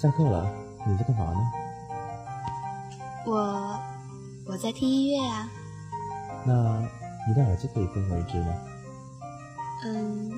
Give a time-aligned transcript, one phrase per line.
[0.00, 0.50] 下课了，
[0.86, 1.52] 你在干嘛呢？
[3.26, 3.78] 我
[4.46, 5.46] 我在听音乐啊。
[6.42, 6.54] 那
[7.28, 8.46] 你的耳机可以分我一支吗？
[9.84, 10.32] 嗯，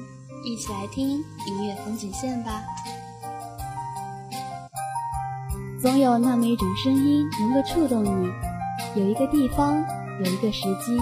[0.44, 1.10] 一起来听
[1.46, 2.60] 音乐风景线吧。
[5.80, 8.32] 总有那么一种声音能够触动你，
[8.96, 9.76] 有一个地方，
[10.24, 11.00] 有一个时机，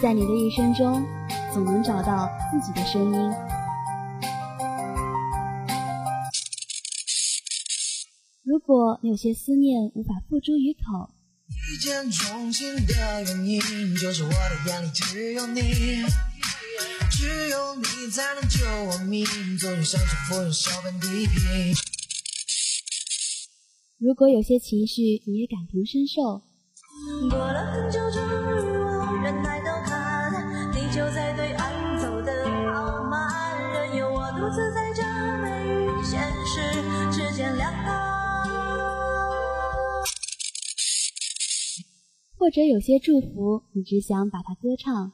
[0.00, 1.04] 在你的一生中，
[1.52, 3.34] 总能找到自己的声音。
[9.06, 11.10] 有些思念无法付诸于口，
[11.50, 14.36] 一见钟情的原因就是我的
[14.66, 15.60] 眼里只有你，
[17.10, 19.26] 只有你才能救我命，
[19.58, 21.74] 做你上手服用小本地平。
[23.98, 26.40] 如果有些情绪你也感同身受，
[27.28, 28.00] 过了很久，
[42.44, 45.12] 或者有些祝福你只想把它歌唱。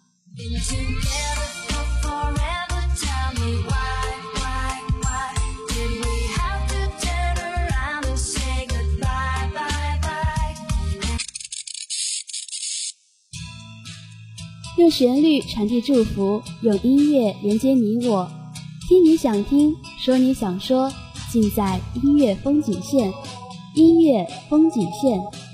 [14.77, 18.29] 用旋律传递祝福用音乐连接你我。
[18.89, 20.93] 听你想听说你想说
[21.31, 23.13] 尽在音乐风景线。
[23.77, 25.50] 音乐风景线。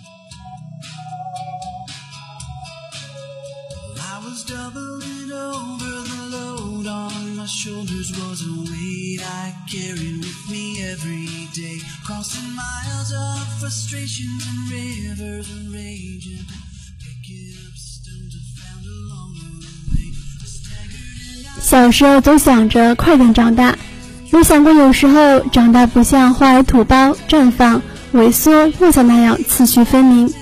[7.67, 14.71] Shoulders was a weight I carried with me every day, crossing miles of frustrations and
[14.71, 16.47] rivers and raging,
[17.03, 20.15] picking up stones I found along the way.
[20.15, 23.77] I staggered and I 小时候都想着快点长大，
[24.31, 27.83] 没想过有时候长大不像花儿吐苞、绽放、
[28.15, 30.33] 萎缩、落下那样次序分明，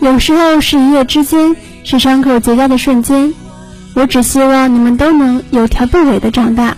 [0.00, 3.34] 有时候是一夜之间，是伤口结痂的瞬间。
[3.94, 6.76] 我只希望你们都能有条不紊的长大。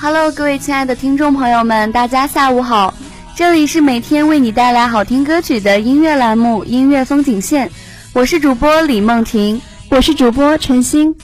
[0.00, 2.94] Hello，各位亲爱的听众朋友们，大家下午好！
[3.34, 7.68] 这里是每天为你带来好听歌曲的音乐栏目《音乐风景线》，
[8.12, 9.60] 我是主播李梦婷。
[9.88, 11.14] 我是主播陈星。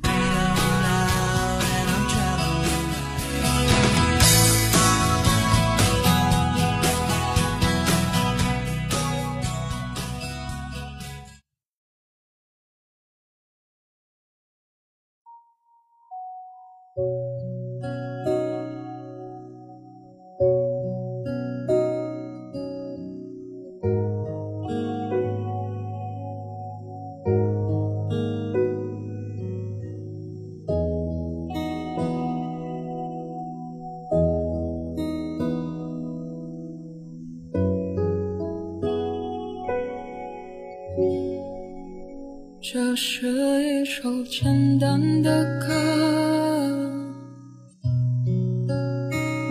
[44.35, 45.69] 简单的歌，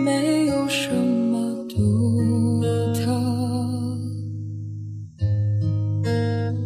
[0.04, 2.60] 没有什么独
[2.92, 3.00] 特，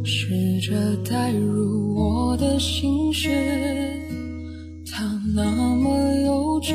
[0.03, 0.31] 试
[0.63, 0.75] 着
[1.05, 3.29] 带入我的心事，
[4.91, 5.45] 它那
[5.77, 5.91] 么
[6.25, 6.73] 幼稚，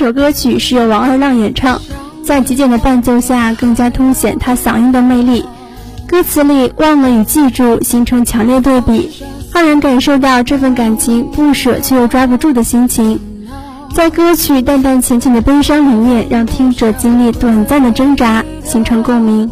[0.00, 1.78] 这首歌曲是由王二浪演唱，
[2.24, 5.44] 在极简的伴奏下，更加凸显他嗓音的魅力。
[6.08, 9.10] 歌词里“忘了”与“记住”形成强烈对比，
[9.52, 13.20] 让人感受到这份感情不舍却又抓不住的心情。
[13.94, 19.50] 在歌曲淡淡浅浅的悲伤里面，让听者经历短暂的挣扎，形成共鸣。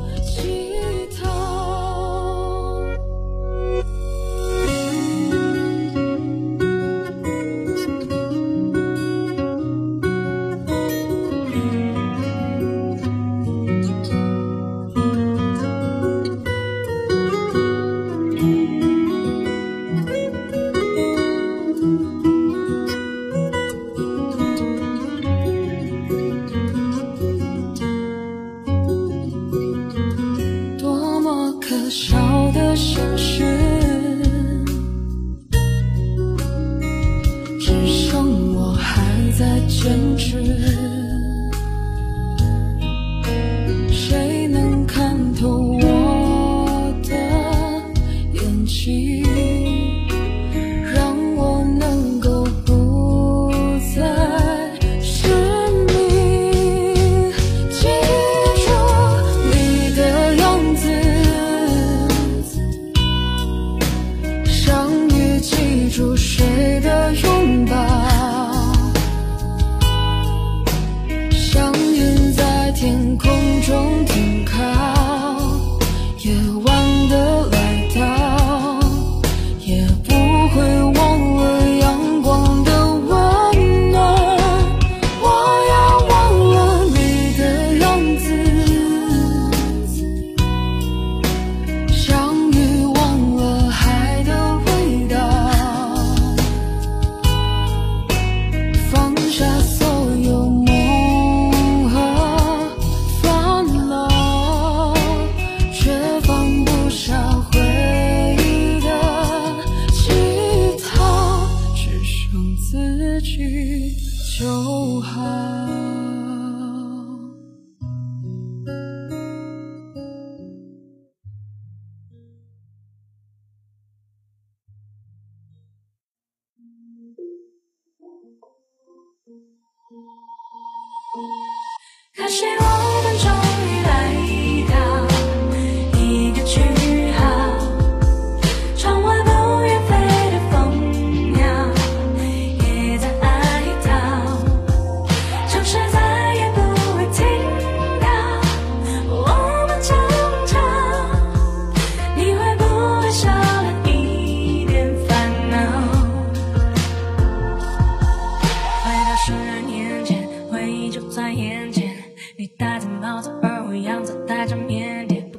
[113.29, 113.95] 去
[114.39, 116.18] 就好。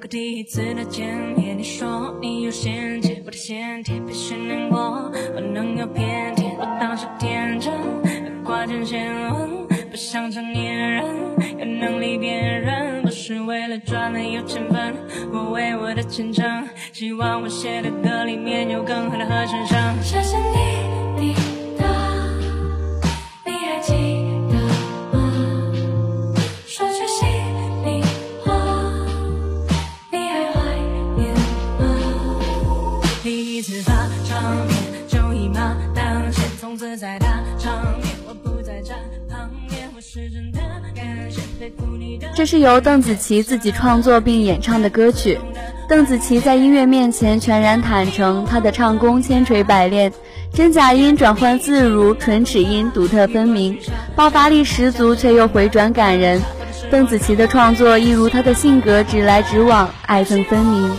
[0.10, 6.56] 第一次的见面，你说你有先见，我的先天被训练过，我能有偏见。
[6.58, 7.72] 我当时天真，
[8.44, 11.06] 挂件先问，不像成年人
[11.60, 14.96] 有能力辨认，不是为了赚了有钱分。
[15.32, 19.78] 我为我的前程，希望我写的歌里面有更好的和声声。
[20.02, 21.09] 谢谢，你
[42.36, 45.38] 这是由邓紫棋自己创作并演唱的歌曲。
[45.88, 50.12] 邓紫棋在音乐面前全然坦诚，她的唱功千锤百炼，
[50.54, 53.78] 真假音转换自如，唇齿音独特分明，
[54.16, 56.42] 爆发力十足却又回转感人。
[56.90, 60.92] 邓紫棋的创作一如她的性格，直来直往，爱憎分明。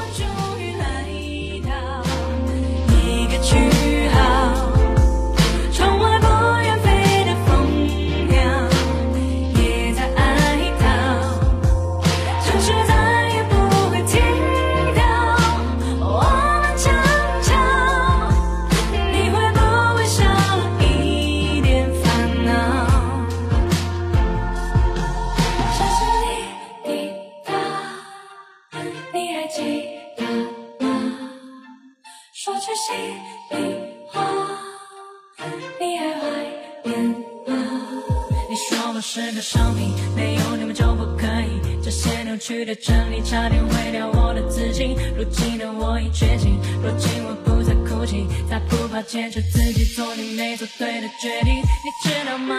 [42.70, 44.96] 的真理差点毁掉我的自信。
[45.16, 51.56] 如今的我已觉醒，如今我不再哭泣，再不怕坚持自己做你没做对的决定。
[51.56, 51.64] 你
[52.00, 52.54] 知道吗？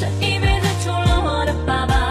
[0.00, 2.01] 这一辈子除了我的爸爸。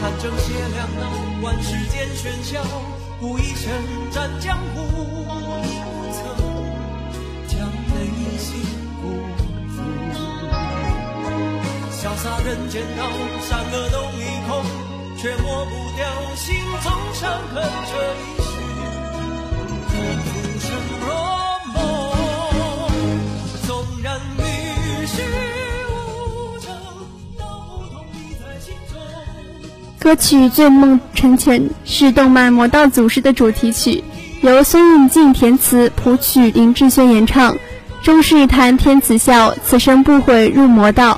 [0.00, 1.02] 看正邪两道，
[1.40, 2.62] 观世间喧嚣，
[3.20, 3.68] 孤一身
[4.12, 4.94] 战江湖，不
[6.14, 6.22] 曾
[7.48, 8.06] 将内
[8.38, 8.62] 心
[9.02, 9.04] 辜
[9.74, 9.76] 负。
[11.90, 13.02] 潇洒人间道，
[13.48, 14.64] 善恶都已空，
[15.16, 16.46] 却抹不掉心
[16.84, 17.56] 中伤痕
[17.90, 18.37] 这一
[30.08, 34.02] 歌曲《醉梦成全》是动漫《魔道祖师》的主题曲，
[34.40, 37.54] 由孙运静填词，谱曲林志炫演唱。
[38.02, 41.17] 终是一坛天子笑，此生不悔入魔道。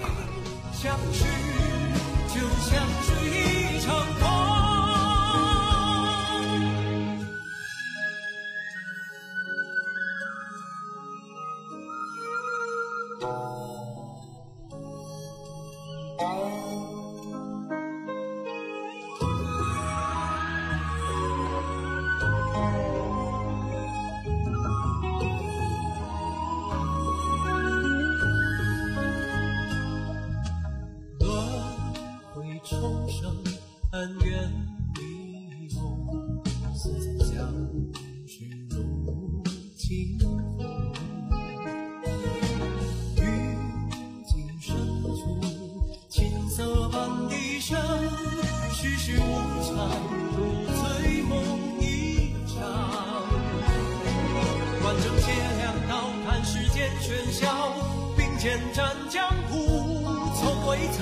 [60.92, 60.98] 曾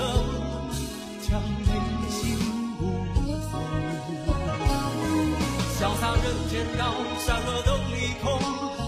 [1.22, 1.70] 将内
[2.10, 2.16] 心
[2.78, 2.80] 辜
[3.14, 3.52] 负。
[5.78, 6.82] 潇洒人间道，
[7.18, 8.26] 善恶都离空，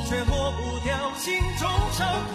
[0.08, 1.98] 却抹不掉心中伤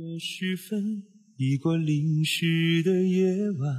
[0.00, 1.02] 的时分，
[1.36, 3.76] 已过零时的夜晚，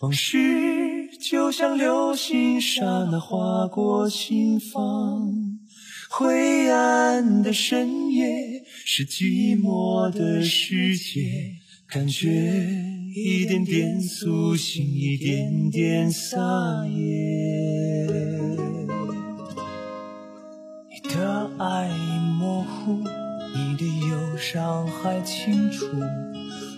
[0.00, 5.60] 往事就像流星，刹那划过心房。
[6.10, 11.52] 灰暗的深夜是寂寞的世界，
[11.86, 12.28] 感觉
[13.14, 16.98] 一点点苏醒，一点点撒野。
[20.90, 23.04] 你的爱已模糊，
[24.52, 25.86] 伤还清楚。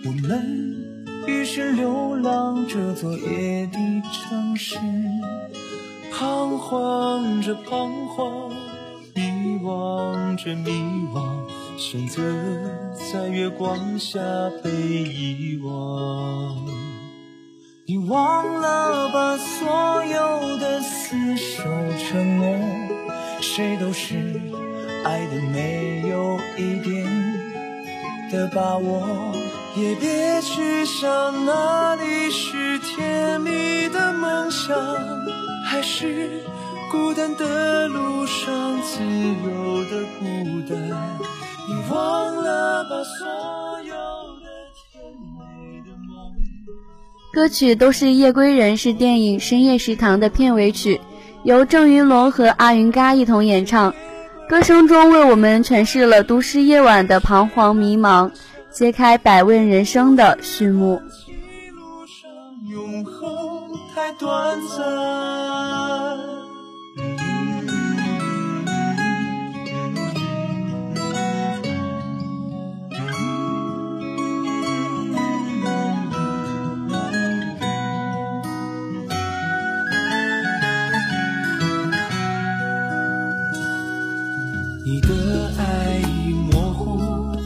[0.05, 0.77] 我们
[1.25, 3.79] 于是流浪这座夜的
[4.11, 4.77] 城市，
[6.11, 8.51] 彷徨着彷徨，
[9.15, 10.69] 迷惘着迷
[11.15, 11.25] 惘，
[11.75, 12.21] 选择
[13.11, 14.19] 在月光下
[14.63, 16.55] 被遗忘。
[17.87, 21.63] 你忘了把所有的厮守
[21.97, 22.55] 承诺，
[23.41, 24.39] 谁都是
[25.03, 26.92] 爱的没有一点
[28.33, 29.31] 的把握，
[29.75, 34.75] 也别去想哪里是甜蜜的梦想，
[35.63, 36.41] 还是
[36.91, 40.25] 孤单的路上自由的孤
[40.67, 40.79] 单。
[41.69, 43.27] 你忘了把所
[43.83, 43.93] 有
[44.41, 44.49] 的
[44.91, 45.03] 甜
[45.37, 46.33] 美的梦。
[47.31, 50.99] 歌曲都是《夜归人》是电影《深夜食堂》的片尾曲，
[51.43, 53.93] 由郑云龙和阿云嘎一同演唱。
[54.53, 58.29] 歌声中为我们诠释了都市夜晚的彷徨迷茫，
[58.69, 61.01] 揭开百问人生的序幕。
[62.69, 66.12] 永恒太短暂。
[84.85, 86.99] 你的爱已模糊，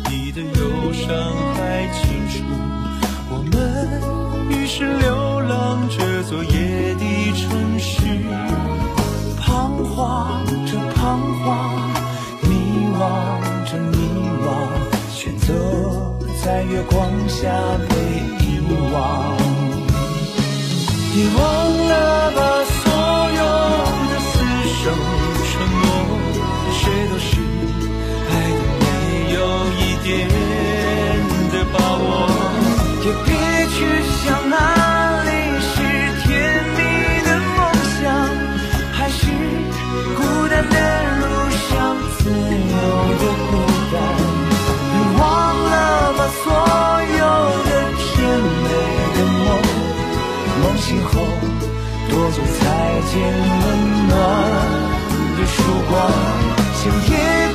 [0.09, 1.07] 你的忧伤
[1.53, 2.43] 还清楚。
[3.29, 3.53] 我们
[4.49, 8.01] 于是流浪这座夜的城市，
[9.39, 11.77] 彷徨着彷徨，
[12.41, 12.49] 迷
[12.97, 12.99] 惘
[13.69, 13.97] 着迷
[14.41, 14.47] 惘，
[15.13, 15.53] 选择
[16.43, 17.53] 在月光下
[17.87, 17.95] 被
[18.47, 19.37] 遗忘。
[21.13, 21.41] 你忘
[21.87, 22.56] 了吧
[50.77, 51.11] 醒后
[52.09, 54.11] 多久才见温暖
[55.37, 55.57] 的曙
[55.89, 55.93] 光？
[56.75, 57.46] 像夜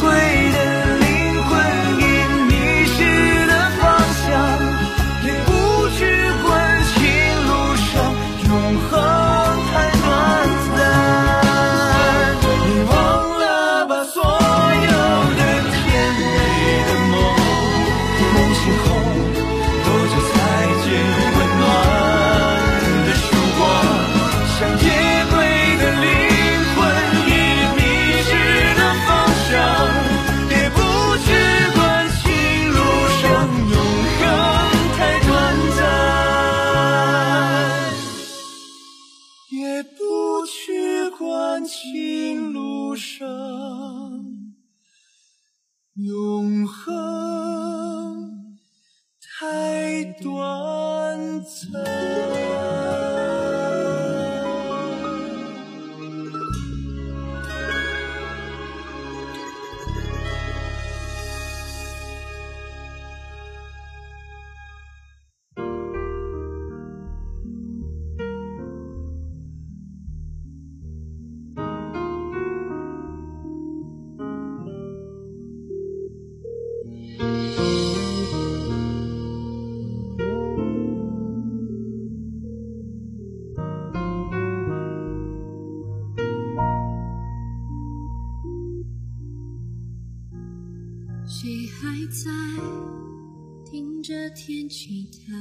[94.35, 95.33] 天气台？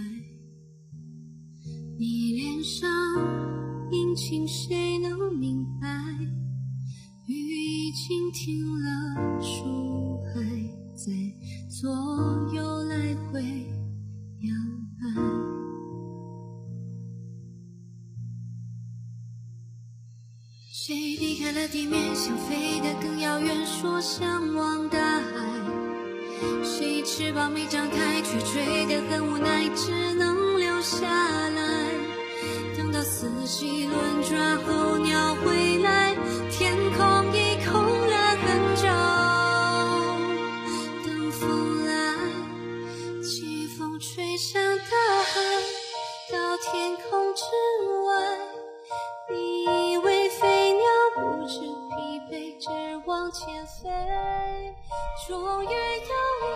[1.98, 2.90] 你脸上
[3.92, 5.88] 阴晴，谁能明白？
[7.28, 10.42] 雨已经停了，树还
[10.96, 11.12] 在
[11.70, 11.90] 左
[12.54, 13.42] 右来回
[14.42, 14.54] 摇
[15.00, 15.04] 摆。
[20.74, 25.31] 谁离开了地面，想飞得更遥远，说向往大海。
[26.82, 31.92] 你翅膀没张开，却追得很无奈，只能留下来。
[32.76, 33.96] 等到四季轮
[34.28, 35.71] 转候鸟回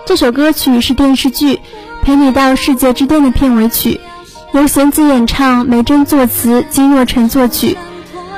[0.06, 1.56] 这首歌曲是电视剧
[2.02, 4.00] 《陪你到世界之巅》的片尾曲，
[4.54, 7.78] 由弦子演唱，梅珍作词，金若尘作曲。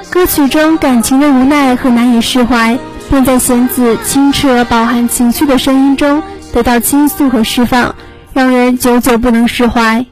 [0.10, 7.94] 歌曲中感情的无奈和难以释怀，便在弦子清澈、饱含情绪的声音中得到倾诉和释放，
[8.34, 10.06] 让人久久不能释怀。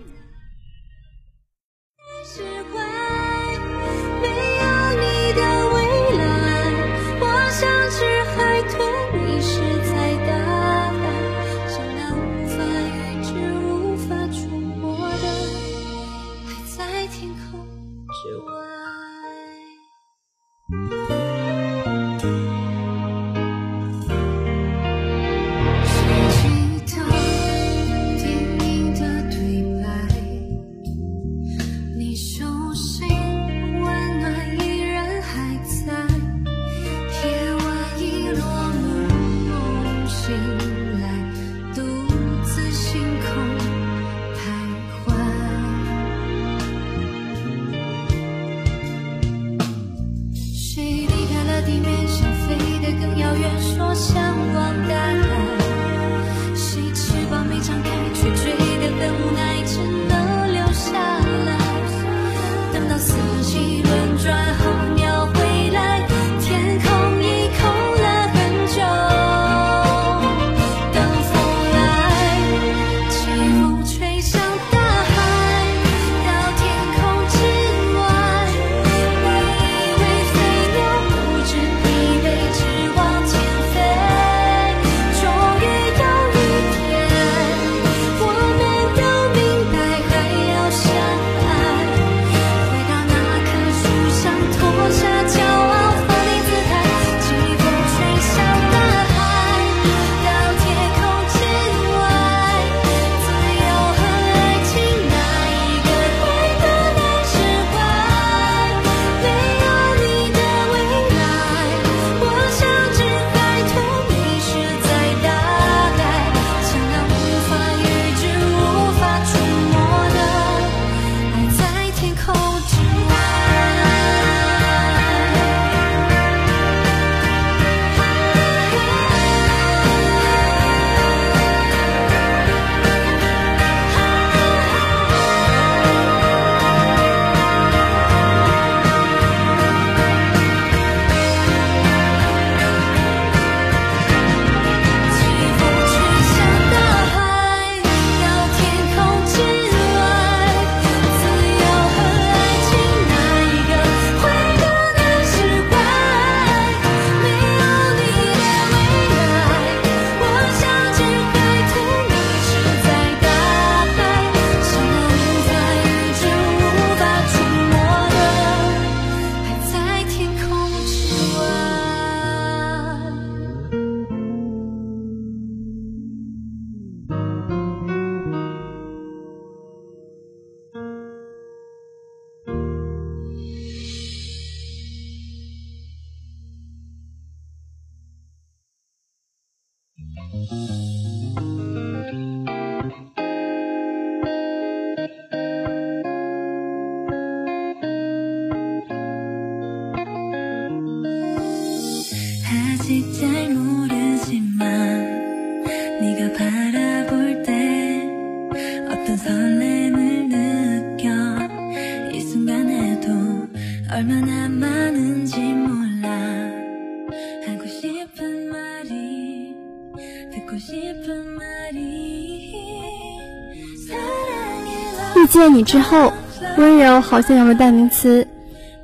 [225.35, 226.13] 见你之后，
[226.57, 228.25] 温柔好像有了代名词，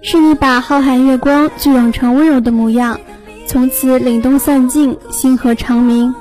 [0.01, 2.99] 是你把浩瀚月光聚拢成温柔的模样，
[3.47, 6.13] 从此凛冬散尽，星河长明。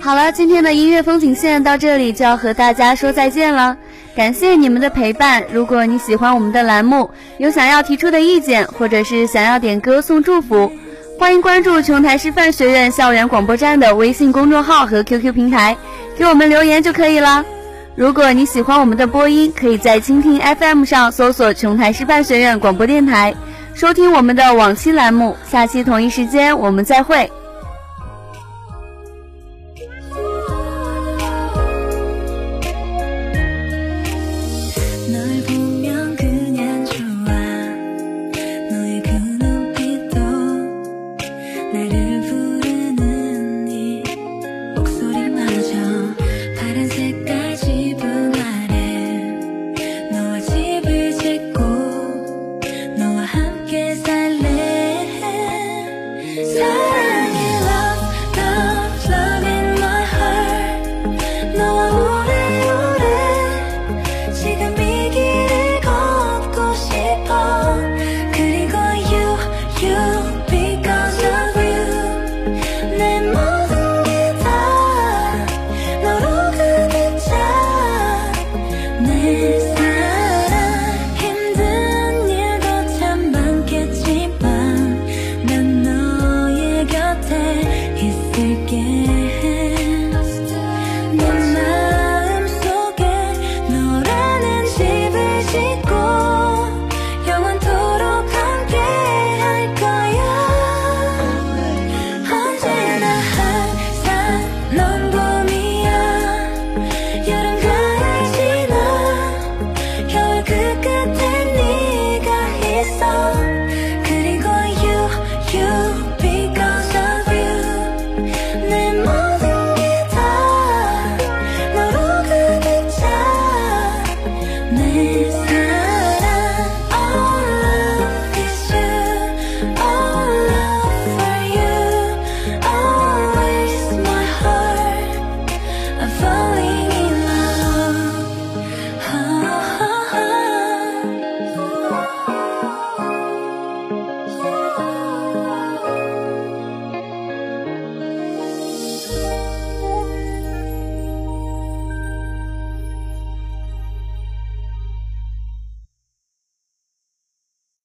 [0.00, 3.76] 好了，今天的音乐风景线到这里就要和大家说再见了，
[4.16, 5.44] 感谢你们的陪伴。
[5.52, 10.72] 如果你喜欢我们的栏目，有想要提出的意见，或者是想要点歌送祝福，
[11.20, 15.76] 欢迎关注琼台师范学院校园广播站的微信公众号和 QQ 平台，
[16.18, 17.44] 给我们留言就可以了。
[17.96, 23.34] 如果你喜欢我们的播音，可以在蜻蜓 FM 上搜索琼台师范学院广播电台，
[23.74, 25.34] 收听我们的往期栏目。
[25.50, 27.32] 下期同一时间我们再会。
[56.36, 56.95] Time